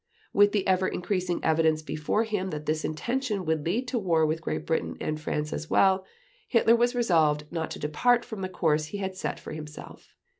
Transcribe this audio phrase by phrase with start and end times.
[0.33, 4.41] With the ever increasing evidence before him that this intention would lead to war with
[4.41, 6.05] Great Britain and France as well,
[6.47, 10.15] Hitler was resolved not to depart from the course he had set for himself.